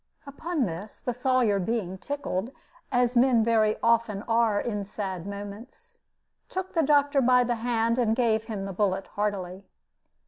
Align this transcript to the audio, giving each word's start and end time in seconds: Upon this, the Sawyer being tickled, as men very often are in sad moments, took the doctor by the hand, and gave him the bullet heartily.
Upon 0.25 0.65
this, 0.65 0.99
the 0.99 1.13
Sawyer 1.13 1.59
being 1.59 1.99
tickled, 1.99 2.49
as 2.91 3.15
men 3.15 3.43
very 3.43 3.75
often 3.83 4.23
are 4.23 4.59
in 4.59 4.83
sad 4.83 5.27
moments, 5.27 5.99
took 6.49 6.73
the 6.73 6.81
doctor 6.81 7.21
by 7.21 7.43
the 7.43 7.57
hand, 7.57 7.99
and 7.99 8.15
gave 8.15 8.45
him 8.45 8.65
the 8.65 8.73
bullet 8.73 9.05
heartily. 9.09 9.63